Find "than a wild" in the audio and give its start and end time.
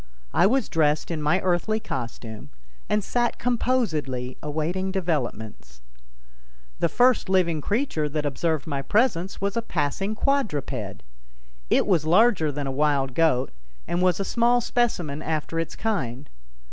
12.51-13.13